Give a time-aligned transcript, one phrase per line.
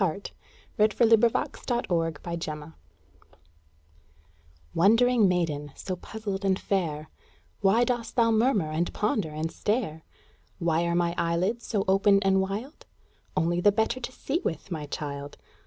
[0.01, 0.31] WHAT
[0.77, 2.73] THE WOLF REALLY SAID TO LITTLE RED RIDING HOOD
[4.73, 7.11] Wondering maiden, so puzzled and fair,
[7.59, 10.01] Why dost thou murmur and ponder and stare?
[10.57, 12.87] "Why are my eyelids so open and wild?"
[13.37, 15.37] Only the better to see with, my child!